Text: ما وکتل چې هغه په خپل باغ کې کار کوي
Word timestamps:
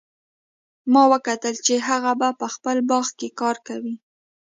ما 0.91 1.03
وکتل 1.13 1.55
چې 1.65 1.73
هغه 1.87 2.11
په 2.39 2.47
خپل 2.53 2.77
باغ 2.89 3.07
کې 3.19 3.27
کار 3.39 3.55
کوي 3.67 3.95